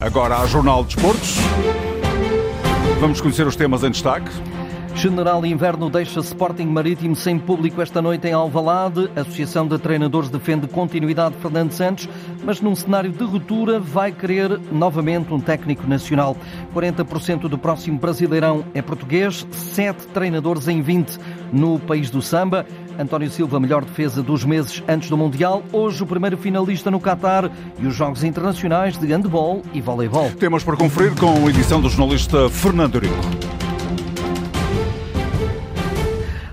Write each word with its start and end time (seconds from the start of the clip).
Agora 0.00 0.38
a 0.38 0.46
Jornal 0.46 0.84
de 0.84 0.94
Desportos. 0.94 1.34
Vamos 3.00 3.20
conhecer 3.20 3.44
os 3.48 3.56
temas 3.56 3.82
em 3.82 3.90
destaque. 3.90 4.30
General 4.94 5.44
Inverno 5.44 5.90
deixa 5.90 6.20
Sporting 6.20 6.66
Marítimo 6.66 7.16
sem 7.16 7.36
público 7.36 7.82
esta 7.82 8.00
noite 8.00 8.28
em 8.28 8.32
Alvalade. 8.32 9.10
A 9.16 9.22
Associação 9.22 9.66
de 9.66 9.76
Treinadores 9.76 10.30
defende 10.30 10.68
continuidade 10.68 11.34
de 11.34 11.40
Fernando 11.40 11.72
Santos, 11.72 12.08
mas 12.44 12.60
num 12.60 12.76
cenário 12.76 13.10
de 13.10 13.24
ruptura 13.24 13.80
vai 13.80 14.12
querer 14.12 14.60
novamente 14.70 15.34
um 15.34 15.40
técnico 15.40 15.84
nacional. 15.84 16.36
40% 16.72 17.48
do 17.48 17.58
próximo 17.58 17.98
Brasileirão 17.98 18.64
é 18.74 18.80
português, 18.80 19.44
7 19.50 20.06
treinadores 20.14 20.68
em 20.68 20.80
20 20.80 21.18
no 21.52 21.80
país 21.80 22.08
do 22.08 22.22
samba. 22.22 22.64
António 22.98 23.30
Silva, 23.30 23.60
melhor 23.60 23.84
defesa 23.84 24.22
dos 24.22 24.44
meses 24.44 24.82
antes 24.88 25.08
do 25.08 25.16
Mundial. 25.16 25.62
Hoje, 25.72 26.02
o 26.02 26.06
primeiro 26.06 26.36
finalista 26.36 26.90
no 26.90 27.00
Qatar 27.00 27.50
e 27.78 27.86
os 27.86 27.94
Jogos 27.94 28.24
Internacionais 28.24 28.98
de 28.98 29.06
Handball 29.06 29.62
e 29.72 29.80
Voleibol. 29.80 30.30
Temos 30.32 30.64
para 30.64 30.76
conferir 30.76 31.14
com 31.14 31.46
a 31.46 31.50
edição 31.50 31.80
do 31.80 31.88
jornalista 31.88 32.50
Fernando 32.50 32.98
Rico. 32.98 33.57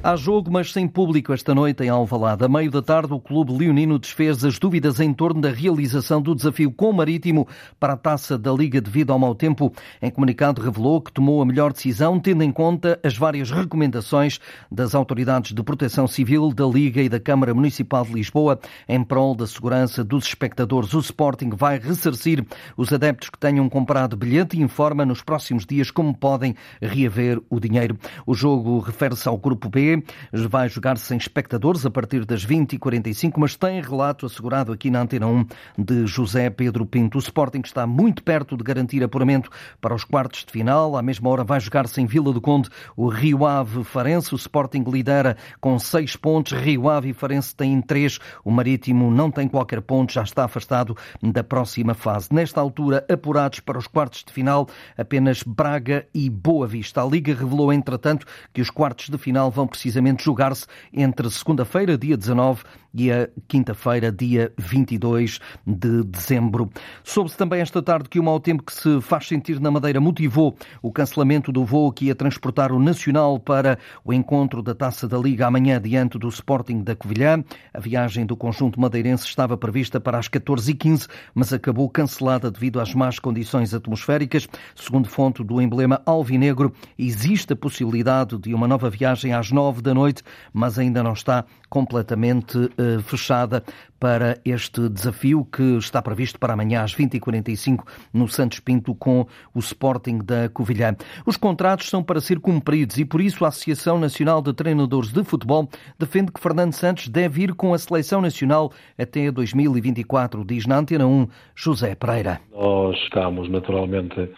Há 0.08 0.16
jogo, 0.16 0.52
mas 0.52 0.72
sem 0.72 0.88
público 0.88 1.34
esta 1.34 1.56
noite 1.56 1.84
em 1.84 1.90
Alvalade. 1.90 2.46
A 2.46 2.48
meio 2.48 2.70
da 2.70 2.80
tarde, 2.80 3.12
o 3.12 3.20
Clube 3.20 3.52
Leonino 3.52 3.98
desfez 3.98 4.46
as 4.46 4.60
dúvidas 4.60 5.00
em 5.00 5.12
torno 5.12 5.42
da 5.42 5.50
realização 5.50 6.22
do 6.22 6.36
desafio 6.36 6.72
com 6.72 6.92
o 6.92 6.94
Marítimo 6.94 7.48
para 7.80 7.94
a 7.94 7.98
taça 7.98 8.38
da 8.38 8.52
Liga 8.52 8.80
devido 8.80 9.12
ao 9.12 9.18
mau 9.18 9.34
tempo. 9.34 9.74
Em 10.00 10.12
comunicado, 10.12 10.62
revelou 10.62 11.02
que 11.02 11.12
tomou 11.12 11.42
a 11.42 11.46
melhor 11.46 11.74
decisão, 11.74 12.20
tendo 12.20 12.44
em 12.44 12.52
conta 12.52 13.00
as 13.04 13.18
várias 13.18 13.50
recomendações 13.50 14.40
das 14.72 14.94
autoridades 14.94 15.54
de 15.54 15.64
proteção 15.64 16.06
civil, 16.08 16.54
da 16.54 16.68
Liga 16.68 17.02
e 17.02 17.10
da 17.10 17.20
Câmara 17.20 17.56
Municipal 17.56 18.06
de 18.06 18.14
Lisboa 18.14 18.60
em 18.88 19.04
prol 19.04 19.34
da 19.34 19.48
segurança 19.48 20.04
dos 20.04 20.28
espectadores. 20.28 20.94
O 20.94 21.00
Sporting 21.00 21.50
vai 21.56 21.80
ressarcir 21.80 22.46
os 22.78 22.94
adeptos 22.94 23.32
que 23.32 23.40
tenham 23.40 23.68
comprado 23.68 24.16
bilhete 24.16 24.56
e 24.56 24.62
informa 24.62 25.04
nos 25.04 25.24
próximos 25.24 25.66
dias 25.66 25.90
como 25.90 26.16
podem 26.16 26.54
reaver 26.80 27.42
o 27.50 27.60
dinheiro. 27.60 27.98
O 28.24 28.36
jogo 28.36 28.78
refere-se 28.78 29.28
ao 29.28 29.40
Grupo 29.40 29.68
B 29.68 29.95
vai 30.32 30.70
jogar 30.70 30.98
sem 30.98 31.18
espectadores 31.18 31.86
a 31.86 31.90
partir 31.90 32.26
das 32.26 32.46
20h45, 32.46 33.34
mas 33.38 33.56
tem 33.56 33.82
relato 33.82 34.26
assegurado 34.26 34.72
aqui 34.72 34.90
na 34.90 35.02
Antena 35.02 35.28
1 35.28 35.46
de 35.78 36.08
José 36.08 36.50
Pedro 36.50 36.86
Pinto. 36.86 37.18
O 37.18 37.22
Sporting 37.22 37.62
está 37.64 37.86
muito 37.88 38.24
perto 38.24 38.58
de 38.58 38.64
garantir 38.64 39.04
apuramento 39.04 39.50
para 39.80 39.94
os 39.94 40.04
quartos 40.04 40.46
de 40.46 40.52
final. 40.52 40.98
À 40.98 41.02
mesma 41.02 41.30
hora 41.30 41.44
vai 41.44 41.60
jogar 41.60 41.88
sem 41.88 42.06
Vila 42.06 42.32
do 42.34 42.42
Conde 42.42 42.70
o 42.96 43.08
Rio 43.08 43.46
Ave 43.46 43.84
Farense. 43.84 44.34
O 44.34 44.38
Sporting 44.38 44.84
lidera 44.88 45.38
com 45.60 45.78
seis 45.80 46.16
pontos. 46.16 46.54
Rio 46.54 46.90
Ave 46.90 47.10
e 47.10 47.14
Farense 47.14 47.56
têm 47.56 47.82
três. 47.82 48.20
O 48.44 48.52
Marítimo 48.52 49.12
não 49.12 49.32
tem 49.32 49.48
qualquer 49.48 49.82
ponto, 49.82 50.14
já 50.14 50.24
está 50.24 50.46
afastado 50.46 50.96
da 51.22 51.44
próxima 51.44 51.94
fase. 51.94 52.30
Nesta 52.32 52.60
altura, 52.60 53.06
apurados 53.10 53.60
para 53.60 53.78
os 53.78 53.88
quartos 53.88 54.24
de 54.24 54.32
final, 54.32 54.68
apenas 54.98 55.44
Braga 55.44 56.08
e 56.14 56.30
Boa 56.30 56.68
Vista. 56.68 57.02
A 57.02 57.06
Liga 57.06 57.34
revelou, 57.34 57.72
entretanto, 57.72 58.26
que 58.54 58.62
os 58.62 58.70
quartos 58.70 59.10
de 59.10 59.18
final 59.18 59.50
vão 59.50 59.68
precisar 59.68 59.85
precisamente 59.86 60.24
jogar-se 60.24 60.66
entre 60.92 61.30
segunda-feira, 61.30 61.96
dia 61.96 62.18
19, 62.18 62.64
e 62.96 63.12
a 63.12 63.30
quinta-feira, 63.48 64.10
dia 64.12 64.54
22 64.58 65.40
de 65.68 66.04
dezembro. 66.04 66.70
Soube-se 67.04 67.36
também 67.36 67.60
esta 67.60 67.82
tarde 67.84 68.08
que 68.08 68.20
o 68.20 68.24
mau 68.24 68.40
tempo 68.40 68.64
que 68.64 68.74
se 68.74 69.02
faz 69.02 69.28
sentir 69.28 69.60
na 69.60 69.70
Madeira 69.70 70.00
motivou 70.00 70.56
o 70.82 70.92
cancelamento 70.92 71.52
do 71.52 71.66
voo 71.66 71.92
que 71.92 72.06
ia 72.06 72.16
transportar 72.16 72.72
o 72.72 72.80
Nacional 72.80 73.38
para 73.38 73.78
o 74.04 74.14
encontro 74.14 74.64
da 74.64 74.74
Taça 74.74 75.08
da 75.08 75.18
Liga 75.18 75.46
amanhã 75.46 75.80
diante 75.80 76.18
do 76.18 76.30
Sporting 76.30 76.84
da 76.84 76.96
Covilhã. 76.96 77.44
A 77.74 77.80
viagem 77.80 78.26
do 78.26 78.38
conjunto 78.38 78.80
madeirense 78.80 79.26
estava 79.26 79.58
prevista 79.58 80.00
para 80.00 80.18
as 80.18 80.30
14h15, 80.30 81.10
mas 81.34 81.52
acabou 81.52 81.90
cancelada 81.90 82.50
devido 82.50 82.80
às 82.80 82.94
más 82.94 83.20
condições 83.20 83.74
atmosféricas. 83.74 84.48
Segundo 84.74 85.10
fonte 85.10 85.44
do 85.44 85.62
emblema 85.62 86.02
alvinegro, 86.06 86.74
existe 86.98 87.52
a 87.52 87.58
possibilidade 87.58 88.38
de 88.38 88.54
uma 88.54 88.70
nova 88.70 88.90
viagem 88.90 89.34
às 89.34 89.52
9 89.52 89.75
da 89.82 89.94
noite, 89.94 90.24
mas 90.54 90.78
ainda 90.78 91.04
não 91.04 91.14
está 91.14 91.46
completamente 91.70 92.58
uh, 92.58 93.02
fechada 93.04 93.64
para 94.00 94.38
este 94.46 94.88
desafio 94.90 95.46
que 95.46 95.78
está 95.78 96.02
previsto 96.02 96.40
para 96.40 96.54
amanhã 96.54 96.84
às 96.84 96.96
20h45 96.96 97.84
no 98.14 98.28
Santos 98.28 98.60
Pinto 98.60 98.94
com 98.94 99.26
o 99.54 99.60
Sporting 99.60 100.20
da 100.20 100.50
Covilhã. 100.50 100.96
Os 101.26 101.38
contratos 101.38 101.90
são 101.90 102.04
para 102.04 102.22
ser 102.22 102.40
cumpridos 102.40 102.98
e 102.98 103.06
por 103.06 103.22
isso 103.22 103.46
a 103.46 103.48
Associação 103.48 104.00
Nacional 104.00 104.42
de 104.42 104.54
Treinadores 104.54 105.12
de 105.12 105.24
Futebol 105.24 105.70
defende 105.98 106.32
que 106.32 106.40
Fernando 106.40 106.74
Santos 106.74 107.08
deve 107.08 107.44
ir 107.44 107.54
com 107.54 107.74
a 107.74 107.78
Seleção 107.78 108.22
Nacional 108.22 108.72
até 108.98 109.32
2024, 109.32 110.46
diz 110.46 110.66
na 110.66 110.78
Antena 110.78 111.08
1 111.08 111.28
José 111.56 111.96
Pereira. 111.96 112.42
Nós 112.52 112.96
estamos 112.98 113.50
naturalmente 113.50 114.30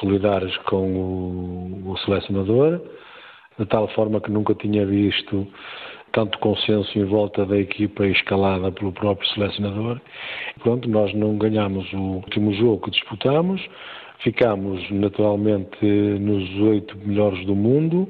solidários 0.00 0.56
com 0.68 0.96
o, 0.96 1.92
o 1.92 1.98
selecionador, 1.98 2.80
de 3.58 3.66
tal 3.66 3.88
forma 3.88 4.20
que 4.20 4.30
nunca 4.30 4.54
tinha 4.54 4.84
visto 4.86 5.46
tanto 6.12 6.38
consenso 6.38 6.98
em 6.98 7.04
volta 7.04 7.44
da 7.44 7.58
equipa 7.58 8.06
escalada 8.06 8.72
pelo 8.72 8.92
próprio 8.92 9.28
selecionador. 9.30 10.00
Pronto, 10.62 10.88
nós 10.88 11.12
não 11.14 11.36
ganhamos 11.36 11.92
o 11.92 11.98
último 11.98 12.54
jogo 12.54 12.84
que 12.84 12.90
disputamos, 12.92 13.62
ficamos 14.20 14.90
naturalmente 14.90 15.84
nos 15.84 16.48
oito 16.60 16.96
melhores 17.04 17.44
do 17.44 17.54
mundo. 17.54 18.08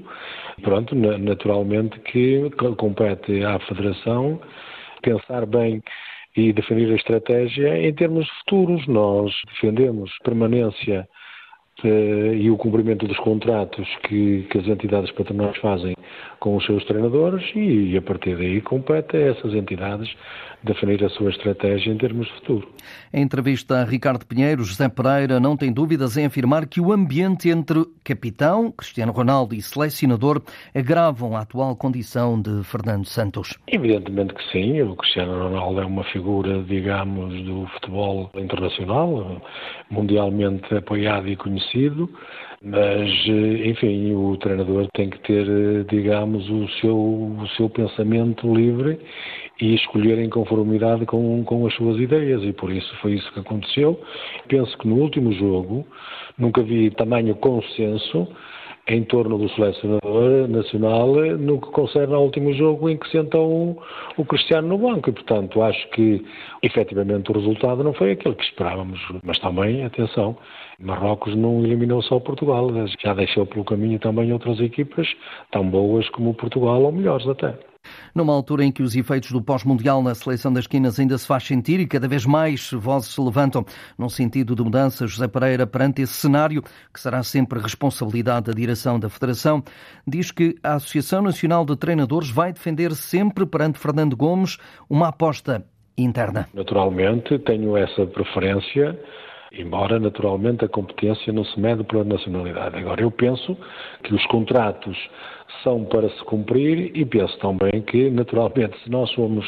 Pronto, 0.62 0.94
naturalmente 0.94 1.98
que 2.00 2.48
compete 2.76 3.44
à 3.44 3.58
Federação 3.60 4.40
pensar 5.02 5.44
bem 5.44 5.82
e 6.36 6.52
definir 6.52 6.92
a 6.92 6.96
estratégia 6.96 7.88
em 7.88 7.92
termos 7.92 8.28
futuros. 8.40 8.86
Nós 8.86 9.32
defendemos 9.48 10.10
permanência 10.22 11.08
e 11.84 12.50
o 12.50 12.56
cumprimento 12.56 13.06
dos 13.06 13.19
contratos 13.19 13.87
que, 14.09 14.47
que, 14.50 14.59
as 14.59 14.66
entidades 14.66 15.10
patronais 15.12 15.56
fazem 15.59 15.94
com 16.41 16.56
os 16.56 16.64
seus 16.64 16.82
treinadores 16.84 17.44
e, 17.54 17.92
e, 17.92 17.97
a 17.98 18.03
partir 18.03 18.37
daí 18.37 18.62
compete 18.62 19.16
a 19.16 19.20
essas 19.32 19.53
entidades 19.53 20.09
definir 20.62 21.04
a 21.04 21.10
sua 21.10 21.31
estratégia 21.31 21.92
em 21.92 21.98
termos 21.98 22.26
de 22.26 22.32
futuro. 22.34 22.69
Em 23.12 23.22
entrevista 23.22 23.76
a 23.76 23.84
Ricardo 23.84 24.25
Pinheiro, 24.25 24.65
José 24.65 24.88
Pereira 24.88 25.38
não 25.38 25.56
tem 25.56 25.70
dúvidas 25.72 26.16
em 26.16 26.25
afirmar 26.25 26.66
que 26.66 26.81
o 26.81 26.92
ambiente 26.92 27.50
entre 27.50 27.84
capitão, 28.03 28.72
Cristiano 28.72 29.12
Ronaldo 29.12 29.54
e 29.54 29.60
selecionador 29.60 30.42
agravam 30.75 31.36
a 31.36 31.41
atual 31.41 31.76
condição 31.76 32.41
de 32.41 32.65
Fernando 32.65 33.04
Santos. 33.04 33.56
Evidentemente 33.69 34.34
que 34.34 34.50
sim, 34.50 34.81
o 34.81 34.97
Cristiano 34.97 35.44
Ronaldo 35.44 35.81
é 35.81 35.84
uma 35.84 36.04
figura, 36.04 36.62
digamos, 36.62 37.44
do 37.44 37.66
futebol 37.75 38.31
internacional, 38.34 39.42
mundialmente 39.91 40.75
apoiado 40.75 41.28
e 41.28 41.36
conhecido 41.36 41.66
mas, 42.62 43.10
eh, 43.28 43.69
enfim, 43.69 44.15
o 44.15 44.37
treinador 44.38 44.88
tem 44.94 45.10
que 45.10 45.19
ter, 45.21 45.47
eh, 45.47 45.84
digamos, 45.88 46.49
o 46.49 46.69
seu, 46.81 46.97
o 46.97 47.47
seu 47.56 47.69
pensamento 47.69 48.53
livre 48.53 48.99
e 49.60 49.75
escolher 49.75 50.19
em 50.19 50.28
conformidade 50.28 51.06
com, 51.06 51.44
com 51.44 51.66
as 51.66 51.75
suas 51.75 51.99
ideias, 51.99 52.43
e 52.43 52.53
por 52.53 52.71
isso 52.72 52.94
foi 52.97 53.15
isso 53.15 53.32
que 53.32 53.41
aconteceu. 53.41 54.00
Penso 54.49 54.77
que 54.78 54.88
no 54.88 54.97
último 54.97 55.32
jogo 55.32 55.87
nunca 56.38 56.62
vi 56.62 56.91
tamanho 56.91 57.34
consenso 57.37 58.28
em 58.88 59.02
torno 59.04 59.36
do 59.36 59.48
selecionador 59.50 60.48
nacional 60.48 61.14
no 61.38 61.60
que 61.60 61.70
concerne 61.72 62.14
ao 62.14 62.22
último 62.22 62.52
jogo 62.52 62.88
em 62.88 62.97
que 62.97 63.08
sentou 63.10 63.50
o, 63.50 63.82
o 64.16 64.24
Cristiano 64.24 64.69
no 64.69 64.78
banco. 64.78 65.10
E, 65.10 65.12
portanto, 65.12 65.60
acho 65.62 65.88
que 65.91 66.24
efetivamente 66.62 67.30
o 67.30 67.34
resultado 67.34 67.82
não 67.82 67.92
foi 67.92 68.12
aquele 68.12 68.34
que 68.34 68.44
esperávamos. 68.44 69.00
Mas 69.24 69.38
também, 69.41 69.84
atenção, 69.84 70.36
Marrocos 70.78 71.34
não 71.34 71.64
eliminou 71.64 72.00
só 72.02 72.20
Portugal, 72.20 72.70
já 73.02 73.14
deixou 73.14 73.44
pelo 73.47 73.64
caminho 73.64 73.98
também 73.98 74.32
outras 74.32 74.60
equipas 74.60 75.08
tão 75.50 75.68
boas 75.68 76.08
como 76.10 76.34
Portugal, 76.34 76.82
ou 76.82 76.92
melhores 76.92 77.26
até. 77.26 77.54
Numa 78.14 78.32
altura 78.32 78.64
em 78.64 78.72
que 78.72 78.82
os 78.82 78.94
efeitos 78.97 79.30
do 79.30 79.42
pós-mundial 79.42 80.02
na 80.02 80.14
seleção 80.14 80.52
das 80.52 80.66
quinas 80.66 80.98
ainda 80.98 81.16
se 81.19 81.26
faz 81.26 81.44
sentir 81.44 81.80
e 81.80 81.86
cada 81.86 82.08
vez 82.08 82.24
mais 82.24 82.70
vozes 82.72 83.14
se 83.14 83.20
levantam 83.20 83.64
no 83.98 84.08
sentido 84.08 84.54
de 84.54 84.62
mudança, 84.62 85.06
José 85.06 85.28
Pereira, 85.28 85.66
perante 85.66 86.02
esse 86.02 86.14
cenário, 86.14 86.62
que 86.92 87.00
será 87.00 87.22
sempre 87.22 87.60
responsabilidade 87.60 88.47
da 88.47 88.53
direção 88.53 88.98
da 88.98 89.09
Federação, 89.09 89.62
diz 90.06 90.30
que 90.30 90.56
a 90.62 90.74
Associação 90.74 91.22
Nacional 91.22 91.65
de 91.65 91.77
Treinadores 91.77 92.30
vai 92.30 92.53
defender 92.53 92.94
sempre 92.94 93.47
perante 93.47 93.78
Fernando 93.78 94.16
Gomes 94.16 94.59
uma 94.88 95.09
aposta 95.09 95.65
interna. 95.97 96.48
Naturalmente, 96.53 97.38
tenho 97.41 97.77
essa 97.77 98.06
preferência 98.06 98.98
embora 99.58 99.98
naturalmente 99.98 100.64
a 100.64 100.68
competência 100.68 101.32
não 101.32 101.44
se 101.44 101.58
mede 101.58 101.84
pela 101.84 102.04
nacionalidade. 102.04 102.76
Agora, 102.76 103.03
eu 103.03 103.10
penso 103.10 103.56
que 104.03 104.14
os 104.14 104.24
contratos 104.26 104.97
são 105.62 105.84
para 105.84 106.08
se 106.10 106.24
cumprir 106.24 106.91
e 106.94 107.04
penso 107.04 107.38
também 107.38 107.82
que, 107.82 108.10
naturalmente, 108.10 108.76
se 108.82 108.91
nós 108.91 109.10
somos 109.10 109.44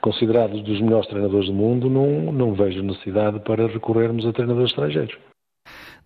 considerados 0.00 0.62
dos 0.62 0.80
melhores 0.80 1.08
treinadores 1.08 1.46
do 1.46 1.54
mundo, 1.54 1.88
não, 1.88 2.32
não 2.32 2.54
vejo 2.54 2.82
necessidade 2.82 3.40
para 3.40 3.66
recorrermos 3.66 4.26
a 4.26 4.32
treinadores 4.32 4.70
estrangeiros. 4.70 5.33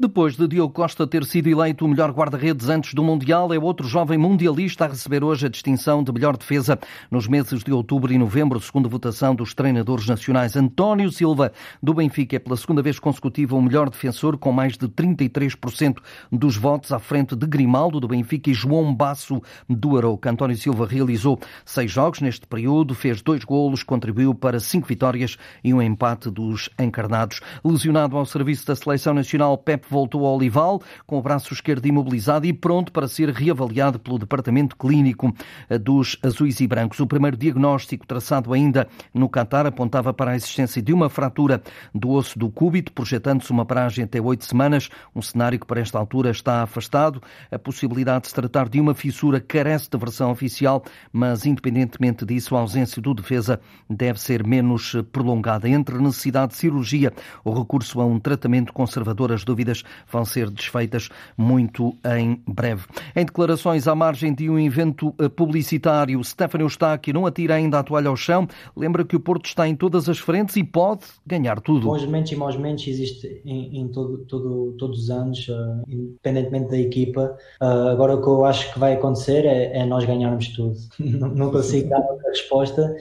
Depois 0.01 0.37
de 0.37 0.47
Diogo 0.47 0.73
Costa 0.73 1.09
ter 1.09 1.25
sido 1.25 1.49
eleito 1.49 1.85
o 1.85 1.89
melhor 1.89 2.13
guarda-redes 2.13 2.69
antes 2.69 2.95
do 2.95 3.03
Mundial, 3.03 3.53
é 3.53 3.59
outro 3.59 3.85
jovem 3.85 4.17
mundialista 4.17 4.85
a 4.85 4.89
receber 4.89 5.25
hoje 5.25 5.47
a 5.47 5.49
distinção 5.49 6.05
de 6.05 6.13
melhor 6.13 6.37
defesa 6.37 6.79
nos 7.11 7.27
meses 7.27 7.65
de 7.65 7.73
outubro 7.73 8.13
e 8.13 8.17
novembro, 8.17 8.61
segundo 8.61 8.89
votação 8.89 9.35
dos 9.35 9.55
treinadores 9.55 10.07
nacionais. 10.07 10.55
António 10.55 11.11
Silva, 11.11 11.51
do 11.83 11.93
Benfica, 11.93 12.37
é 12.37 12.39
pela 12.39 12.57
segunda 12.57 12.81
vez 12.81 13.01
consecutiva 13.01 13.57
o 13.57 13.61
melhor 13.61 13.91
defensor, 13.91 14.39
com 14.39 14.53
mais 14.53 14.79
de 14.79 14.87
33% 14.87 15.97
dos 16.31 16.57
votos 16.57 16.93
à 16.93 17.01
frente 17.01 17.35
de 17.35 17.45
Grimaldo, 17.49 17.99
do 17.99 18.07
Benfica, 18.07 18.51
e 18.51 18.55
João 18.55 18.95
Basso, 18.95 19.43
do 19.69 19.99
Arouca. 19.99 20.31
António 20.31 20.57
Silva 20.57 20.87
realizou 20.87 21.41
seis 21.67 21.91
jogos 21.91 22.21
neste 22.21 22.47
período, 22.47 22.95
fez 22.95 23.21
dois 23.21 23.43
golos, 23.43 23.83
contribuiu 23.83 24.33
para 24.33 24.61
cinco 24.61 24.87
vitórias 24.87 25.37
e 25.65 25.75
um 25.75 25.83
empate 25.83 26.31
dos 26.31 26.71
encarnados. 26.79 27.41
Lesionado 27.65 28.17
ao 28.17 28.25
serviço 28.25 28.65
da 28.65 28.77
Seleção 28.77 29.13
Nacional, 29.13 29.59
Pep 29.59 29.88
voltou 29.91 30.27
ao 30.27 30.37
Olival, 30.37 30.81
com 31.07 31.19
o 31.19 31.23
braço 31.23 31.53
esquerdo 31.53 31.87
imobilizado 31.87 32.47
e 32.47 32.53
pronto 32.53 32.93
para 32.93 33.09
ser 33.09 33.31
reavaliado 33.31 33.99
pelo 33.99 34.19
Departamento 34.19 34.77
Clínico 34.77 35.35
dos 35.81 36.17
Azuis 36.23 36.61
e 36.61 36.67
Brancos. 36.67 37.01
O 37.01 37.07
primeiro 37.07 37.37
diagnóstico, 37.37 38.07
traçado 38.07 38.53
ainda 38.53 38.89
no 39.13 39.29
Catar, 39.29 39.67
apontava 39.67 40.13
para 40.13 40.33
a 40.33 40.37
existência 40.37 40.83
de 40.83 40.93
uma 40.93 41.09
fratura 41.09 41.63
do 41.95 42.11
osso 42.11 42.39
do 42.39 42.51
cúbito, 42.51 42.93
projetando-se 42.93 43.51
uma 43.51 43.65
paragem 43.65 44.05
até 44.05 44.21
oito 44.21 44.45
semanas, 44.45 44.89
um 45.15 45.23
cenário 45.23 45.59
que 45.59 45.67
para 45.67 45.81
esta 45.81 45.99
altura 45.99 46.31
está 46.31 46.63
afastado. 46.63 47.23
A 47.51 47.59
possibilidade 47.59 48.23
de 48.23 48.29
se 48.29 48.35
tratar 48.35 48.69
de 48.69 48.81
uma 48.81 48.95
fissura 48.95 49.41
carece 49.41 49.89
de 49.91 49.99
versão 49.99 50.31
oficial, 50.31 50.85
mas 51.13 51.47
independentemente 51.47 52.25
disso, 52.25 52.57
a 52.57 52.61
ausência 52.61 53.01
do 53.01 53.15
defesa 53.15 53.61
deve 53.89 54.21
ser 54.21 54.47
menos 54.47 54.95
prolongada. 55.13 55.69
Entre 55.69 55.99
necessidade 55.99 56.53
de 56.53 56.59
cirurgia 56.59 57.13
ou 57.45 57.59
recurso 57.59 58.01
a 58.01 58.07
um 58.07 58.19
tratamento 58.19 58.73
conservador, 58.73 59.33
as 59.33 59.45
dúvidas 59.45 59.78
vão 60.11 60.25
ser 60.25 60.51
desfeitas 60.51 61.09
muito 61.37 61.97
em 62.19 62.41
breve. 62.47 62.85
Em 63.15 63.25
declarações 63.25 63.89
à 63.89 63.95
margem 63.95 64.35
de 64.35 64.49
um 64.49 64.59
evento 64.59 65.15
eh, 65.19 65.29
publicitário, 65.29 66.23
Stefano 66.23 66.65
Eustáquio 66.65 67.15
não 67.15 67.27
atira 67.27 67.55
ainda 67.55 67.79
a 67.79 67.83
toalha 67.83 68.09
ao 68.09 68.17
chão, 68.17 68.47
lembra 68.77 69.05
que 69.05 69.17
o 69.17 69.21
Porto 69.21 69.47
está 69.47 69.69
em 69.69 69.75
todas 69.75 70.09
as 70.09 70.19
frentes 70.19 70.57
e 70.57 70.65
pode 70.65 71.05
ganhar 71.27 71.61
tudo. 71.61 71.87
Bons 71.87 72.05
momentos 72.05 72.33
e 72.33 72.37
maus 72.37 72.57
momentos 72.57 72.87
existe 72.87 73.41
em, 73.45 73.81
em 73.81 73.89
todo, 73.89 74.19
todo, 74.27 74.75
todos 74.79 75.05
os 75.05 75.11
anos, 75.11 75.49
uh, 75.49 75.83
independentemente 75.89 76.71
da 76.71 76.79
equipa. 76.79 77.37
Uh, 77.61 77.89
agora 77.89 78.15
o 78.15 78.23
que 78.23 78.29
eu 78.29 78.45
acho 78.45 78.73
que 78.73 78.79
vai 78.79 78.95
acontecer 78.95 79.45
é, 79.45 79.79
é 79.79 79.87
nós 79.87 80.05
ganharmos 80.05 80.49
tudo. 80.49 80.77
não, 80.99 81.29
não 81.29 81.51
consigo 81.51 81.89
dar 81.89 82.01
outra 82.01 82.29
resposta. 82.31 82.97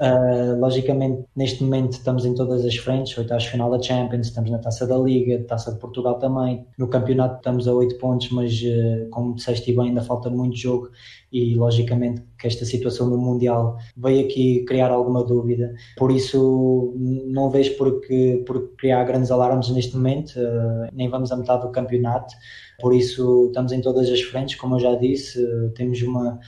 Uh, 0.00 0.60
logicamente, 0.60 1.24
neste 1.36 1.62
momento 1.62 1.92
estamos 1.92 2.24
em 2.24 2.34
todas 2.34 2.64
as 2.64 2.76
frentes, 2.76 3.16
oitavos 3.16 3.44
final 3.46 3.70
da 3.70 3.80
Champions, 3.80 4.26
estamos 4.26 4.50
na 4.50 4.58
Taça 4.58 4.86
da 4.86 4.96
Liga, 4.96 5.42
Taça 5.44 5.72
de 5.72 5.78
Portugal 5.78 6.18
também. 6.22 6.64
No 6.78 6.88
campeonato 6.88 7.36
estamos 7.36 7.66
a 7.66 7.74
8 7.74 7.98
pontos, 7.98 8.30
mas 8.30 8.62
uh, 8.62 9.10
como 9.10 9.34
disseste 9.34 9.72
bem, 9.72 9.88
ainda 9.88 10.00
falta 10.02 10.30
muito 10.30 10.56
jogo 10.56 10.88
e 11.32 11.54
logicamente 11.54 12.22
que 12.38 12.46
esta 12.46 12.64
situação 12.64 13.10
no 13.10 13.18
Mundial 13.18 13.76
veio 13.96 14.24
aqui 14.24 14.64
criar 14.64 14.90
alguma 14.90 15.24
dúvida. 15.24 15.74
Por 15.96 16.12
isso 16.12 16.94
não 16.96 17.50
vejo 17.50 17.76
porque, 17.76 18.42
por 18.46 18.70
criar 18.76 19.04
grandes 19.04 19.30
alarmes 19.30 19.68
neste 19.70 19.96
momento, 19.96 20.30
uh, 20.38 20.88
nem 20.92 21.08
vamos 21.08 21.32
a 21.32 21.36
metade 21.36 21.62
do 21.62 21.72
campeonato. 21.72 22.32
Por 22.80 22.94
isso 22.94 23.46
estamos 23.48 23.72
em 23.72 23.80
todas 23.80 24.08
as 24.08 24.20
frentes, 24.22 24.54
como 24.54 24.76
eu 24.76 24.80
já 24.80 24.94
disse, 24.94 25.42
uh, 25.42 25.70
temos 25.70 26.00
uma 26.02 26.38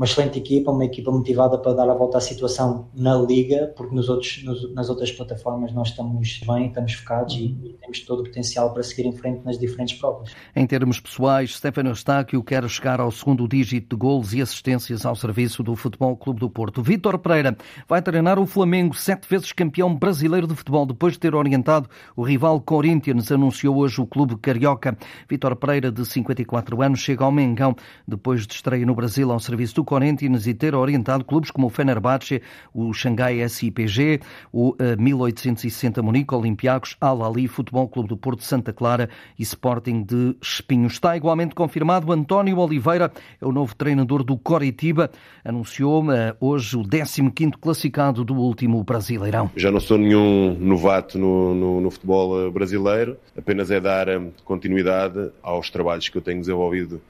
uma 0.00 0.06
excelente 0.06 0.38
equipa, 0.38 0.70
uma 0.70 0.86
equipa 0.86 1.10
motivada 1.10 1.58
para 1.58 1.74
dar 1.74 1.90
a 1.90 1.92
volta 1.92 2.16
à 2.16 2.22
situação 2.22 2.88
na 2.94 3.14
Liga, 3.16 3.70
porque 3.76 3.94
nos 3.94 4.08
outros, 4.08 4.42
nos, 4.44 4.72
nas 4.72 4.88
outras 4.88 5.12
plataformas 5.12 5.74
nós 5.74 5.88
estamos 5.88 6.40
bem, 6.46 6.68
estamos 6.68 6.94
focados 6.94 7.34
e, 7.34 7.54
e, 7.62 7.76
temos 7.78 8.00
todo 8.00 8.20
o 8.20 8.24
potencial 8.24 8.72
para 8.72 8.82
seguir 8.82 9.06
em 9.06 9.12
frente 9.12 9.44
nas 9.44 9.58
diferentes 9.58 9.98
provas. 9.98 10.34
Em 10.56 10.66
termos 10.66 10.98
pessoais, 10.98 11.54
Stefano 11.54 11.90
Eustáquio 11.90 12.42
quer 12.42 12.66
chegar 12.70 12.98
ao 12.98 13.10
segundo 13.10 13.46
dígito 13.46 13.94
de 13.94 14.00
golos 14.00 14.32
e 14.32 14.40
assistências 14.40 15.04
ao 15.04 15.14
serviço 15.14 15.62
do 15.62 15.76
Futebol 15.76 16.16
Clube 16.16 16.40
do 16.40 16.48
Porto. 16.48 16.82
Vítor 16.82 17.18
Pereira 17.18 17.54
vai 17.86 18.00
treinar 18.00 18.38
o 18.38 18.46
Flamengo, 18.46 18.94
sete 18.94 19.28
vezes 19.28 19.52
campeão 19.52 19.94
brasileiro 19.94 20.46
de 20.46 20.54
futebol, 20.54 20.86
depois 20.86 21.12
de 21.12 21.18
ter 21.18 21.34
orientado 21.34 21.90
o 22.16 22.22
rival 22.22 22.58
Corinthians, 22.62 23.30
anunciou 23.30 23.76
hoje 23.76 24.00
o 24.00 24.06
clube 24.06 24.34
carioca. 24.38 24.96
Vítor 25.28 25.54
Pereira, 25.56 25.92
de 25.92 26.06
54 26.06 26.80
anos, 26.80 27.00
chega 27.00 27.22
ao 27.22 27.30
Mengão 27.30 27.76
depois 28.08 28.46
de 28.46 28.54
estreia 28.54 28.86
no 28.86 28.94
Brasil 28.94 29.30
ao 29.30 29.38
serviço 29.38 29.74
do 29.74 29.89
Corinthians 29.90 30.46
e 30.46 30.54
ter 30.54 30.72
orientado 30.72 31.24
clubes 31.24 31.50
como 31.50 31.66
o 31.66 31.68
Fenerbahçe, 31.70 32.40
o 32.72 32.94
Xangai 32.94 33.48
SIPG, 33.48 34.20
o 34.52 34.76
1860 34.96 35.98
eh, 35.98 36.02
Munique, 36.04 36.32
Olympiacos, 36.32 36.96
Al-Ali, 37.00 37.48
Futebol 37.48 37.88
Clube 37.88 38.08
do 38.08 38.16
Porto 38.16 38.44
Santa 38.44 38.72
Clara 38.72 39.08
e 39.36 39.42
Sporting 39.42 40.04
de 40.04 40.36
Espinhos. 40.40 40.92
Está 40.92 41.16
igualmente 41.16 41.56
confirmado 41.56 42.12
António 42.12 42.58
Oliveira, 42.58 43.10
é 43.40 43.44
o 43.44 43.50
novo 43.50 43.74
treinador 43.74 44.22
do 44.22 44.38
Coritiba, 44.38 45.10
anunciou 45.44 46.12
eh, 46.12 46.36
hoje 46.38 46.76
o 46.76 46.82
15º 46.84 47.56
classificado 47.60 48.24
do 48.24 48.34
último 48.36 48.84
Brasileirão. 48.84 49.50
Já 49.56 49.72
não 49.72 49.80
sou 49.80 49.98
nenhum 49.98 50.56
novato 50.56 51.18
no, 51.18 51.52
no, 51.52 51.80
no 51.80 51.90
futebol 51.90 52.46
eh, 52.46 52.50
brasileiro, 52.50 53.16
apenas 53.36 53.72
é 53.72 53.80
dar 53.80 54.06
continuidade 54.44 55.32
aos 55.42 55.68
trabalhos 55.68 56.08
que 56.08 56.16
eu 56.16 56.22
tenho 56.22 56.38
desenvolvido 56.38 57.02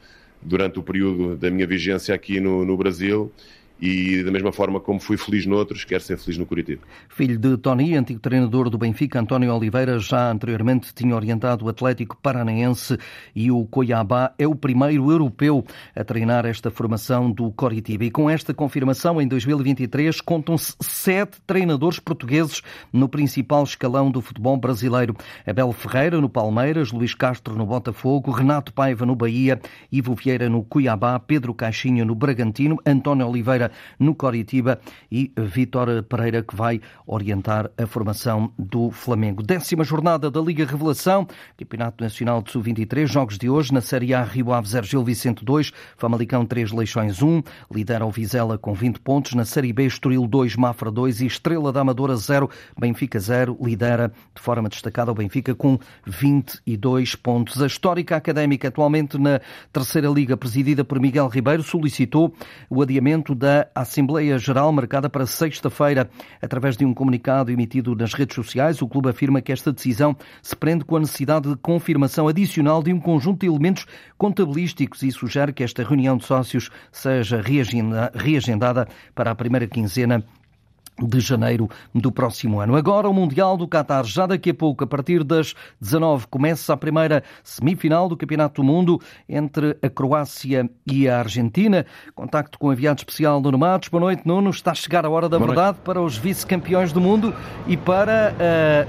durante 0.42 0.78
o 0.78 0.82
período 0.82 1.36
da 1.36 1.50
minha 1.50 1.66
vigência 1.66 2.14
aqui 2.14 2.40
no, 2.40 2.64
no 2.64 2.76
Brasil 2.76 3.32
e 3.80 4.22
da 4.22 4.30
mesma 4.30 4.52
forma 4.52 4.78
como 4.78 5.00
fui 5.00 5.16
feliz 5.16 5.46
noutros, 5.46 5.84
quero 5.84 6.02
ser 6.02 6.18
feliz 6.18 6.36
no 6.36 6.44
Curitiba. 6.44 6.82
Filho 7.08 7.38
de 7.38 7.56
Tony, 7.56 7.96
antigo 7.96 8.20
treinador 8.20 8.68
do 8.68 8.76
Benfica, 8.76 9.18
António 9.18 9.54
Oliveira 9.54 9.98
já 9.98 10.30
anteriormente 10.30 10.92
tinha 10.94 11.14
orientado 11.14 11.64
o 11.64 11.68
Atlético 11.68 12.16
Paranaense 12.20 12.98
e 13.34 13.50
o 13.50 13.64
Cuiabá 13.64 14.34
é 14.38 14.46
o 14.46 14.54
primeiro 14.54 15.10
europeu 15.10 15.64
a 15.96 16.04
treinar 16.04 16.44
esta 16.44 16.70
formação 16.70 17.30
do 17.30 17.50
Coritiba. 17.52 18.04
E 18.04 18.10
com 18.10 18.28
esta 18.28 18.52
confirmação, 18.52 19.20
em 19.20 19.26
2023, 19.26 20.20
contam-se 20.20 20.74
sete 20.80 21.38
treinadores 21.46 21.98
portugueses 21.98 22.62
no 22.92 23.08
principal 23.08 23.64
escalão 23.64 24.10
do 24.10 24.20
futebol 24.20 24.56
brasileiro. 24.56 25.16
Abel 25.46 25.72
Ferreira 25.72 26.20
no 26.20 26.28
Palmeiras, 26.28 26.92
Luís 26.92 27.14
Castro 27.14 27.56
no 27.56 27.64
Botafogo, 27.64 28.30
Renato 28.30 28.72
Paiva 28.72 29.06
no 29.06 29.16
Bahia, 29.16 29.60
Ivo 29.90 30.14
Vieira 30.14 30.48
no 30.48 30.62
Cuiabá, 30.62 31.18
Pedro 31.18 31.54
Caixinha 31.54 32.04
no 32.04 32.14
Bragantino, 32.14 32.78
António 32.84 33.26
Oliveira 33.26 33.69
no 33.98 34.14
Coritiba 34.14 34.80
e 35.10 35.32
Vítor 35.36 36.02
Pereira 36.04 36.42
que 36.42 36.54
vai 36.54 36.80
orientar 37.06 37.70
a 37.76 37.86
formação 37.86 38.52
do 38.58 38.90
Flamengo. 38.90 39.42
Décima 39.42 39.84
jornada 39.84 40.30
da 40.30 40.40
Liga 40.40 40.64
Revelação, 40.64 41.26
Campeonato 41.56 42.02
Nacional 42.02 42.42
de 42.42 42.50
Sub-23, 42.50 43.06
jogos 43.06 43.38
de 43.38 43.48
hoje 43.48 43.72
na 43.72 43.80
Série 43.80 44.14
A 44.14 44.22
Rio 44.22 44.52
Ave 44.52 44.68
0 44.68 44.86
Gil 44.86 45.04
Vicente 45.04 45.44
2, 45.44 45.72
Famalicão 45.96 46.44
3 46.44 46.72
Leixões 46.72 47.22
1, 47.22 47.42
lidera 47.72 48.04
o 48.04 48.10
Vizela 48.10 48.58
com 48.58 48.72
20 48.72 49.00
pontos, 49.00 49.34
na 49.34 49.44
Série 49.44 49.72
B 49.72 49.86
Estoril 49.86 50.26
2 50.26 50.56
Mafra 50.56 50.90
2 50.90 51.20
e 51.20 51.26
Estrela 51.26 51.72
da 51.72 51.80
Amadora 51.80 52.16
0, 52.16 52.48
Benfica 52.78 53.18
0, 53.18 53.56
lidera 53.60 54.12
de 54.34 54.40
forma 54.40 54.68
destacada 54.68 55.10
o 55.10 55.14
Benfica 55.14 55.54
com 55.54 55.78
22 56.06 57.14
pontos. 57.14 57.62
A 57.62 57.66
histórica 57.66 58.16
académica 58.16 58.68
atualmente 58.68 59.18
na 59.18 59.40
terceira 59.72 60.08
liga 60.08 60.36
presidida 60.36 60.84
por 60.84 61.00
Miguel 61.00 61.28
Ribeiro 61.28 61.62
solicitou 61.62 62.34
o 62.68 62.82
adiamento 62.82 63.34
da 63.34 63.59
Assembleia 63.74 64.38
Geral 64.38 64.70
marcada 64.72 65.10
para 65.10 65.26
sexta-feira. 65.26 66.08
Através 66.40 66.76
de 66.76 66.84
um 66.84 66.94
comunicado 66.94 67.50
emitido 67.50 67.94
nas 67.94 68.14
redes 68.14 68.34
sociais, 68.34 68.80
o 68.80 68.88
clube 68.88 69.08
afirma 69.08 69.40
que 69.40 69.52
esta 69.52 69.72
decisão 69.72 70.16
se 70.42 70.54
prende 70.54 70.84
com 70.84 70.96
a 70.96 71.00
necessidade 71.00 71.48
de 71.48 71.56
confirmação 71.56 72.28
adicional 72.28 72.82
de 72.82 72.92
um 72.92 73.00
conjunto 73.00 73.40
de 73.40 73.46
elementos 73.46 73.86
contabilísticos 74.16 75.02
e 75.02 75.10
sugere 75.10 75.52
que 75.52 75.64
esta 75.64 75.82
reunião 75.82 76.16
de 76.16 76.24
sócios 76.24 76.70
seja 76.92 77.42
reagendada 78.14 78.86
para 79.14 79.30
a 79.30 79.34
primeira 79.34 79.66
quinzena 79.66 80.24
de 81.06 81.20
janeiro 81.20 81.68
do 81.94 82.10
próximo 82.12 82.60
ano. 82.60 82.76
Agora 82.76 83.08
o 83.08 83.14
Mundial 83.14 83.56
do 83.56 83.68
Qatar, 83.68 84.04
já 84.04 84.26
daqui 84.26 84.50
a 84.50 84.54
pouco, 84.54 84.84
a 84.84 84.86
partir 84.86 85.24
das 85.24 85.54
19, 85.80 86.26
começa 86.28 86.72
a 86.72 86.76
primeira 86.76 87.22
semifinal 87.42 88.08
do 88.08 88.16
Campeonato 88.16 88.62
do 88.62 88.64
Mundo 88.64 89.00
entre 89.28 89.76
a 89.82 89.88
Croácia 89.88 90.68
e 90.86 91.08
a 91.08 91.18
Argentina. 91.18 91.86
Contacto 92.14 92.58
com 92.58 92.68
o 92.68 92.72
enviado 92.72 92.98
especial 93.00 93.40
Nuno 93.40 93.58
Matos. 93.58 93.88
Boa 93.88 94.00
noite, 94.00 94.22
Nuno. 94.26 94.50
Está 94.50 94.72
a 94.72 94.74
chegar 94.74 95.04
a 95.04 95.10
hora 95.10 95.28
da 95.28 95.38
Boa 95.38 95.48
verdade 95.48 95.76
noite. 95.76 95.84
para 95.84 96.00
os 96.00 96.16
vice-campeões 96.16 96.92
do 96.92 97.00
mundo 97.00 97.34
e 97.66 97.76
para 97.76 98.34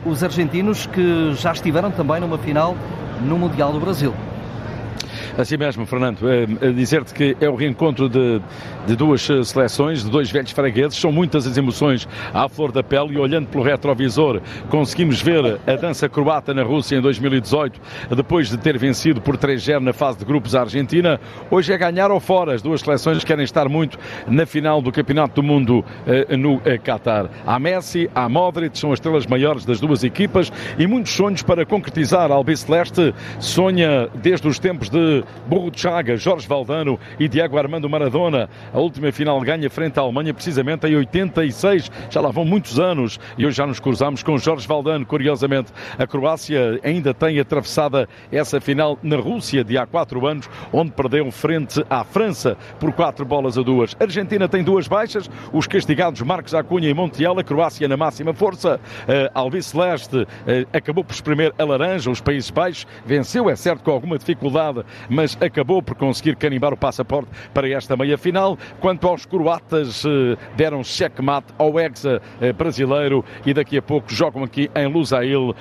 uh, 0.06 0.10
os 0.10 0.24
argentinos 0.24 0.86
que 0.86 1.34
já 1.36 1.52
estiveram 1.52 1.92
também 1.92 2.20
numa 2.20 2.38
final 2.38 2.76
no 3.22 3.38
Mundial 3.38 3.72
do 3.72 3.80
Brasil. 3.80 4.14
Assim 5.38 5.58
mesmo, 5.58 5.86
Fernando, 5.86 6.20
é, 6.30 6.72
dizer-te 6.72 7.14
que 7.14 7.38
é 7.40 7.50
o 7.50 7.56
reencontro 7.56 8.10
de, 8.10 8.42
de 8.86 8.96
duas 8.96 9.22
seleções, 9.22 10.04
de 10.04 10.10
dois 10.10 10.30
velhos 10.30 10.52
fregueses, 10.52 10.98
são 10.98 11.12
muitas 11.12 11.48
as 11.48 11.58
emoções 11.58 12.08
à 12.34 12.48
flor 12.48 12.72
da 12.72 12.84
pele 12.84 13.14
e 13.14 13.18
olhando 13.18 13.48
pelo 13.48 13.64
retrovisor 13.64 14.42
conseguimos 14.70 15.22
ver 15.22 15.60
a 15.68 15.76
dança 15.76 16.08
croata 16.08 16.54
na 16.54 16.64
Rússia 16.64 16.96
em 16.96 17.02
2018, 17.02 17.80
depois 18.16 18.50
de 18.50 18.58
ter 18.58 18.78
vencido 18.78 19.22
por 19.22 19.38
3-0 19.38 19.80
na 19.80 19.94
fase 19.94 20.20
de 20.20 20.26
grupos 20.26 20.56
a 20.56 20.62
Argentina, 20.62 21.20
hoje 21.50 21.74
é 21.74 21.78
ganhar 21.78 22.12
ou 22.12 22.20
fora, 22.20 22.54
as 22.54 22.62
duas 22.62 22.82
seleções 22.82 23.24
querem 23.24 23.44
estar 23.44 23.68
muito 23.70 23.98
na 24.28 24.46
final 24.46 24.82
do 24.82 24.92
Campeonato 24.92 25.42
do 25.42 25.44
Mundo 25.44 25.84
eh, 26.06 26.36
no 26.38 26.62
eh, 26.66 26.78
Qatar. 26.78 27.30
Há 27.46 27.60
Messi, 27.60 28.10
há 28.14 28.28
Modric, 28.28 28.78
são 28.78 28.92
as 28.92 28.98
estrelas 28.98 29.26
maiores 29.26 29.66
das 29.66 29.80
duas 29.80 30.04
equipas 30.04 30.52
e 30.78 30.88
muitos 30.88 31.14
sonhos 31.14 31.44
para 31.44 31.66
concretizar. 31.66 32.32
Albiceleste 32.32 33.14
sonha 33.40 34.10
desde 34.16 34.48
os 34.48 34.60
tempos 34.60 34.90
de 34.90 35.21
de 35.72 35.80
Chaga, 35.80 36.18
Jorge 36.18 36.48
Valdano 36.48 37.00
e 37.20 37.28
Diego 37.28 37.58
Armando 37.58 37.90
Maradona. 37.90 38.50
A 38.74 38.80
última 38.80 39.12
final 39.12 39.40
ganha 39.42 39.70
frente 39.70 40.00
à 40.00 40.02
Alemanha 40.02 40.34
precisamente 40.34 40.88
em 40.88 40.96
86. 40.96 41.92
Já 42.10 42.22
lá 42.22 42.30
vão 42.32 42.46
muitos 42.46 42.80
anos 42.80 43.20
e 43.38 43.46
hoje 43.46 43.58
já 43.58 43.66
nos 43.66 43.80
cruzamos 43.80 44.24
com 44.24 44.38
Jorge 44.38 44.68
Valdano. 44.68 45.06
Curiosamente, 45.06 45.72
a 45.98 46.06
Croácia 46.06 46.80
ainda 46.84 47.14
tem 47.14 47.40
atravessada 47.40 48.08
essa 48.32 48.60
final 48.60 48.98
na 49.02 49.18
Rússia 49.18 49.64
de 49.64 49.78
há 49.78 49.86
quatro 49.86 50.26
anos, 50.26 50.50
onde 50.72 50.92
perdeu 50.92 51.30
frente 51.32 51.84
à 51.90 52.04
França 52.04 52.58
por 52.80 52.92
quatro 52.94 53.26
bolas 53.26 53.58
a 53.58 53.62
duas. 53.62 53.96
A 54.00 54.04
Argentina 54.04 54.48
tem 54.48 54.64
duas 54.64 54.88
baixas, 54.88 55.30
os 55.52 55.68
castigados 55.68 56.22
Marcos 56.22 56.54
Acunha 56.54 56.90
e 56.90 56.94
Montiel, 56.94 57.40
a 57.40 57.44
Croácia 57.44 57.88
na 57.88 57.98
máxima 57.98 58.34
força. 58.34 58.80
Uh, 59.04 59.32
Albiceleste 59.34 60.18
uh, 60.18 60.28
acabou 60.74 61.04
por 61.04 61.14
espremer 61.14 61.54
a 61.58 61.64
laranja, 61.64 62.10
os 62.10 62.22
Países 62.22 62.50
Baixos 62.50 62.88
venceu, 63.06 63.50
é 63.50 63.56
certo, 63.56 63.84
com 63.84 63.92
alguma 63.92 64.18
dificuldade, 64.18 64.84
mas 65.12 65.38
acabou 65.42 65.82
por 65.84 65.96
conseguir 65.96 66.38
carimbar 66.38 66.74
o 66.74 66.78
passaporte 66.78 67.30
para 67.54 67.70
esta 67.70 67.98
meia-final. 67.98 68.58
Quanto 68.80 69.08
aos 69.08 69.26
croatas, 69.26 70.06
uh, 70.06 70.38
deram 70.56 70.84
checkmate 70.84 71.48
ao 71.58 71.80
exa 71.80 72.22
brasileiro 72.58 73.24
e 73.46 73.54
daqui 73.54 73.78
a 73.78 73.82
pouco 73.82 74.12
jogam 74.14 74.44
aqui 74.44 74.70
em 74.74 74.88
Lusail, 74.88 75.56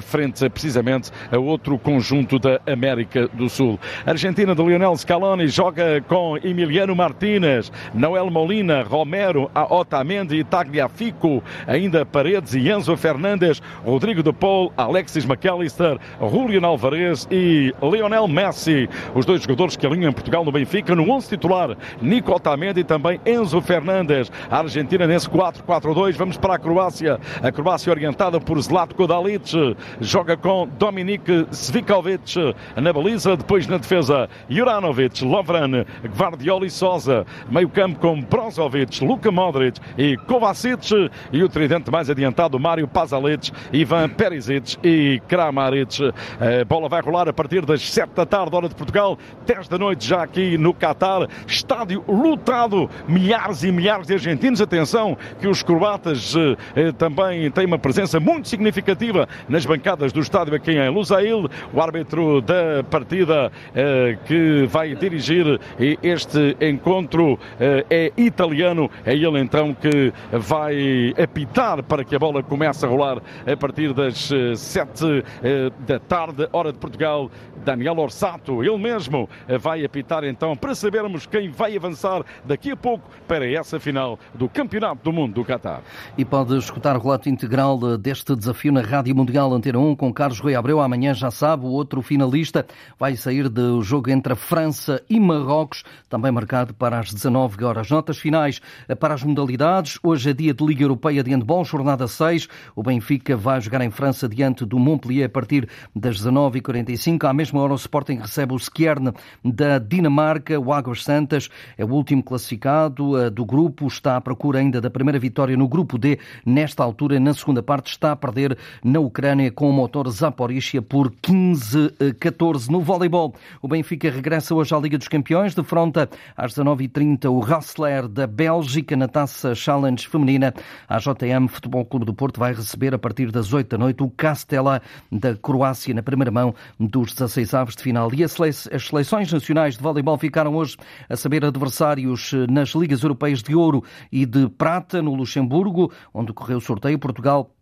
frente 0.00 0.48
precisamente 0.50 1.10
a 1.32 1.38
outro 1.38 1.78
conjunto 1.78 2.38
da 2.38 2.60
América 2.66 3.28
do 3.28 3.48
Sul. 3.48 3.78
A 4.06 4.10
Argentina 4.10 4.54
de 4.54 4.62
Lionel 4.62 4.96
Scaloni 4.96 5.48
joga 5.48 6.00
com 6.02 6.36
Emiliano 6.36 6.94
Martínez, 6.94 7.72
Noel 7.94 8.30
Molina, 8.30 8.82
Romero, 8.82 9.50
Otamendi, 9.54 10.44
Tagliafico, 10.44 11.42
ainda 11.66 12.04
Paredes 12.04 12.54
e 12.54 12.68
Enzo 12.68 12.96
Fernandes, 12.96 13.62
Rodrigo 13.84 14.22
de 14.22 14.32
Paul, 14.32 14.72
Alexis 14.76 15.24
McAllister, 15.24 15.98
Julian 16.20 16.66
Alvarez 16.66 17.26
e 17.30 17.74
Lionel 17.82 18.28
Messi. 18.28 18.89
Os 19.14 19.24
dois 19.24 19.42
jogadores 19.42 19.76
que 19.76 19.86
alinham 19.86 20.12
Portugal 20.12 20.44
no 20.44 20.52
Benfica 20.52 20.94
no 20.94 21.10
11 21.10 21.28
titular, 21.28 21.76
Nico 22.00 22.32
Otamendi 22.32 22.80
e 22.80 22.84
também 22.84 23.20
Enzo 23.24 23.60
Fernandes. 23.60 24.30
A 24.50 24.58
Argentina 24.58 25.06
nesse 25.06 25.28
4-4-2. 25.28 26.14
Vamos 26.14 26.36
para 26.36 26.54
a 26.54 26.58
Croácia. 26.58 27.18
A 27.42 27.52
Croácia 27.52 27.90
orientada 27.90 28.40
por 28.40 28.58
Zlatko 28.60 29.06
Dalic. 29.06 29.76
Joga 30.00 30.36
com 30.36 30.68
Dominik 30.78 31.46
Svikovic 31.50 32.54
na 32.76 32.92
baliza. 32.92 33.36
Depois 33.36 33.66
na 33.66 33.78
defesa, 33.78 34.28
Juranovic, 34.48 35.24
Lovran, 35.24 35.84
Guardiola 36.16 36.66
e 36.66 36.70
Sosa. 36.70 37.26
Meio 37.50 37.68
campo 37.68 37.98
com 38.00 38.20
Brozovic, 38.20 39.04
Luka 39.04 39.30
Modric 39.30 39.80
e 39.96 40.16
Kovacic. 40.16 41.10
E 41.32 41.42
o 41.42 41.48
tridente 41.48 41.90
mais 41.90 42.10
adiantado, 42.10 42.58
Mário 42.58 42.88
Pazalic, 42.88 43.50
Ivan 43.72 44.08
Perisic 44.08 44.76
e 44.82 45.20
Kramaric. 45.28 46.12
A 46.40 46.64
bola 46.64 46.88
vai 46.88 47.00
rolar 47.00 47.28
a 47.28 47.32
partir 47.32 47.64
das 47.64 47.82
7 47.88 48.10
da 48.14 48.26
tarde, 48.26 48.54
hora 48.54 48.68
de 48.68 48.74
Portugal, 48.80 49.18
10 49.44 49.68
da 49.68 49.76
noite 49.76 50.08
já 50.08 50.22
aqui 50.22 50.56
no 50.56 50.72
Qatar. 50.72 51.28
Estádio 51.46 52.02
lotado, 52.08 52.88
milhares 53.06 53.62
e 53.62 53.70
milhares 53.70 54.06
de 54.06 54.14
argentinos. 54.14 54.58
Atenção 54.58 55.18
que 55.38 55.46
os 55.46 55.62
croatas 55.62 56.34
eh, 56.74 56.90
também 56.92 57.50
têm 57.50 57.66
uma 57.66 57.78
presença 57.78 58.18
muito 58.18 58.48
significativa 58.48 59.28
nas 59.50 59.66
bancadas 59.66 60.14
do 60.14 60.20
estádio 60.20 60.54
aqui 60.54 60.72
em 60.72 60.88
Lusail. 60.88 61.46
O 61.74 61.80
árbitro 61.82 62.40
da 62.40 62.82
partida 62.90 63.52
eh, 63.74 64.16
que 64.24 64.66
vai 64.66 64.94
dirigir 64.94 65.60
este 66.02 66.56
encontro 66.58 67.38
eh, 67.60 67.84
é 67.90 68.12
italiano. 68.16 68.90
É 69.04 69.12
ele 69.14 69.40
então 69.40 69.74
que 69.74 70.10
vai 70.32 71.12
apitar 71.22 71.82
para 71.82 72.02
que 72.02 72.16
a 72.16 72.18
bola 72.18 72.42
comece 72.42 72.86
a 72.86 72.88
rolar 72.88 73.18
a 73.46 73.56
partir 73.58 73.92
das 73.92 74.30
7 74.56 75.24
eh, 75.42 75.70
da 75.86 75.98
tarde, 75.98 76.48
hora 76.50 76.72
de 76.72 76.78
Portugal. 76.78 77.30
Daniel 77.64 77.98
Orsato, 77.98 78.64
ele 78.70 78.78
mesmo, 78.78 79.28
eh, 79.48 79.58
vai 79.58 79.84
apitar 79.84 80.24
então 80.24 80.56
para 80.56 80.74
sabermos 80.74 81.26
quem 81.26 81.50
vai 81.50 81.76
avançar 81.76 82.24
daqui 82.44 82.70
a 82.70 82.76
pouco 82.76 83.10
para 83.26 83.50
essa 83.50 83.80
final 83.80 84.18
do 84.34 84.48
Campeonato 84.48 85.02
do 85.02 85.12
Mundo 85.12 85.34
do 85.34 85.44
Qatar. 85.44 85.82
E 86.16 86.24
pode 86.24 86.56
escutar 86.56 86.96
o 86.96 87.00
relato 87.00 87.28
integral 87.28 87.98
deste 87.98 88.34
desafio 88.34 88.72
na 88.72 88.80
Rádio 88.80 89.14
Mundial 89.14 89.52
Antena 89.52 89.78
1 89.78 89.96
com 89.96 90.12
Carlos 90.12 90.38
Rui 90.38 90.54
Abreu. 90.54 90.80
Amanhã 90.80 91.12
já 91.14 91.30
sabe, 91.30 91.64
o 91.64 91.70
outro 91.70 92.02
finalista 92.02 92.66
vai 92.98 93.16
sair 93.16 93.48
do 93.48 93.82
jogo 93.82 94.10
entre 94.10 94.32
a 94.32 94.36
França 94.36 95.02
e 95.08 95.18
Marrocos, 95.18 95.82
também 96.08 96.30
marcado 96.30 96.72
para 96.74 96.98
as 96.98 97.12
19 97.12 97.64
horas. 97.64 97.90
Notas 97.90 98.18
finais 98.18 98.60
para 98.98 99.14
as 99.14 99.22
modalidades. 99.22 99.98
Hoje 100.02 100.30
é 100.30 100.32
dia 100.32 100.54
de 100.54 100.64
Liga 100.64 100.84
Europeia 100.84 101.22
de 101.22 101.30
Handball, 101.30 101.64
jornada 101.64 102.06
6. 102.06 102.48
O 102.74 102.82
Benfica 102.82 103.36
vai 103.36 103.60
jogar 103.60 103.82
em 103.82 103.90
França 103.90 104.28
diante 104.28 104.64
do 104.64 104.78
Montpellier 104.78 105.26
a 105.26 105.28
partir 105.28 105.68
das 105.94 106.20
19h45. 106.20 107.28
À 107.28 107.32
mesma 107.32 107.60
hora, 107.60 107.72
o 107.72 107.76
Sporting 107.76 108.18
recebe 108.18 108.54
o 108.54 108.58
Skjern 108.60 109.12
da 109.44 109.78
Dinamarca. 109.78 110.58
O 110.58 110.72
Águas 110.72 111.02
Santas 111.02 111.48
é 111.76 111.84
o 111.84 111.88
último 111.88 112.22
classificado 112.22 113.18
eh, 113.18 113.30
do 113.30 113.44
grupo. 113.44 113.86
Está 113.86 114.16
à 114.16 114.20
procura 114.20 114.58
ainda 114.58 114.80
da 114.80 114.90
primeira 114.90 115.18
vitória 115.18 115.56
no 115.56 115.66
grupo 115.66 115.98
D. 115.98 116.18
Nesta 116.44 116.84
altura, 116.84 117.18
na 117.18 117.34
segunda 117.34 117.62
parte, 117.62 117.90
está 117.90 118.12
a 118.12 118.16
perder 118.16 118.56
na 118.84 119.00
Ucrânia 119.00 119.50
com 119.50 119.68
o 119.68 119.72
motor 119.72 120.08
Zaporizhia 120.10 120.82
por 120.82 121.10
15-14. 121.10 122.68
No 122.68 122.80
voleibol, 122.80 123.34
o 123.62 123.68
Benfica 123.68 124.10
regressa 124.10 124.54
hoje 124.54 124.74
à 124.74 124.78
Liga 124.78 124.98
dos 124.98 125.08
Campeões. 125.08 125.54
Defronta 125.54 126.08
às 126.36 126.54
19h30 126.54 127.30
o 127.30 127.40
Rassler 127.40 128.06
da 128.08 128.26
Bélgica 128.26 128.96
na 128.96 129.08
Taça 129.08 129.54
Challenge 129.54 130.06
Feminina. 130.08 130.54
A 130.88 130.98
JM 130.98 131.48
Futebol 131.48 131.84
Clube 131.84 132.06
do 132.06 132.14
Porto 132.14 132.38
vai 132.38 132.52
receber 132.52 132.94
a 132.94 132.98
partir 132.98 133.30
das 133.30 133.52
8 133.52 133.68
da 133.68 133.78
noite 133.78 134.02
o 134.02 134.10
Castela 134.10 134.82
da 135.10 135.34
Croácia 135.36 135.94
na 135.94 136.02
primeira 136.02 136.30
mão 136.30 136.54
dos 136.78 137.12
16 137.12 137.54
aves 137.54 137.76
de 137.76 137.82
final. 137.82 138.12
E 138.12 138.22
as 138.50 138.86
seleções 138.86 139.32
nacionais 139.32 139.76
de 139.76 139.82
voleibol 139.82 140.18
ficaram 140.18 140.54
hoje 140.54 140.76
a 141.08 141.16
saber 141.16 141.44
adversários 141.44 142.32
nas 142.48 142.70
Ligas 142.70 143.02
Europeias 143.02 143.42
de 143.42 143.54
Ouro 143.54 143.82
e 144.12 144.26
de 144.26 144.48
Prata 144.48 145.00
no 145.00 145.14
Luxemburgo, 145.14 145.92
onde 146.12 146.30
ocorreu 146.30 146.58
o 146.58 146.60
sorteio. 146.60 146.98
Portugal 146.98 147.54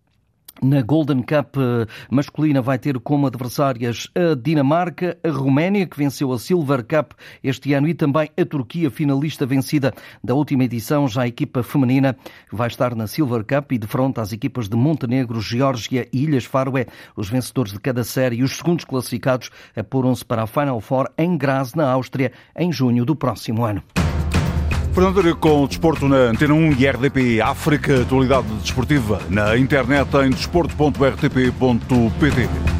na 0.62 0.82
Golden 0.82 1.22
Cup 1.22 1.56
eh, 1.56 1.86
masculina 2.10 2.60
vai 2.60 2.78
ter 2.78 2.98
como 2.98 3.26
adversárias 3.26 4.08
a 4.14 4.34
Dinamarca, 4.34 5.16
a 5.22 5.30
Roménia, 5.30 5.86
que 5.86 5.96
venceu 5.96 6.32
a 6.32 6.38
Silver 6.38 6.84
Cup 6.84 7.12
este 7.42 7.72
ano, 7.72 7.88
e 7.88 7.94
também 7.94 8.30
a 8.36 8.44
Turquia, 8.44 8.90
finalista 8.90 9.46
vencida 9.46 9.92
da 10.22 10.34
última 10.34 10.64
edição. 10.64 11.06
Já 11.06 11.22
a 11.22 11.28
equipa 11.28 11.62
feminina 11.62 12.16
vai 12.50 12.68
estar 12.68 12.94
na 12.94 13.06
Silver 13.06 13.44
Cup 13.44 13.72
e 13.72 13.78
de 13.78 13.86
frente 13.86 14.20
às 14.20 14.32
equipas 14.32 14.68
de 14.68 14.76
Montenegro, 14.76 15.40
Geórgia 15.40 16.08
e 16.12 16.24
Ilhas 16.24 16.44
Faroé. 16.44 16.86
Os 17.16 17.28
vencedores 17.28 17.72
de 17.72 17.80
cada 17.80 18.04
série 18.04 18.42
os 18.42 18.56
segundos 18.56 18.84
classificados 18.84 19.50
apuram-se 19.76 20.24
para 20.24 20.42
a 20.42 20.46
Final 20.46 20.80
Four 20.80 21.10
em 21.16 21.36
Graz, 21.36 21.74
na 21.74 21.90
Áustria, 21.90 22.32
em 22.56 22.72
junho 22.72 23.04
do 23.04 23.14
próximo 23.14 23.64
ano. 23.64 23.82
Fernando 24.98 25.36
com 25.36 25.62
o 25.62 25.68
desporto 25.68 26.08
na 26.08 26.16
Antena 26.16 26.54
1 26.54 26.72
e 26.72 26.88
RDP 26.88 27.40
África, 27.40 28.02
atualidade 28.02 28.48
desportiva 28.60 29.20
na 29.30 29.56
internet 29.56 30.08
em 30.26 30.30
desporto.rtp.pt. 30.30 32.77